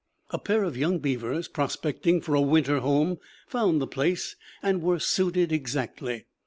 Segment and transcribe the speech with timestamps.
[0.31, 4.97] A pair of young beavers, prospecting for a winter home, found the place and were
[4.99, 6.25] suited exactly.